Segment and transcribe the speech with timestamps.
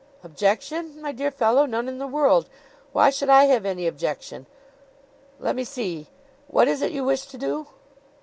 [0.23, 1.67] "Objection, my dear fellow?
[1.67, 2.49] None in the world.
[2.91, 4.47] Why should I have any objection?
[5.39, 6.07] Let me see!
[6.47, 7.67] What is it you wish to do?"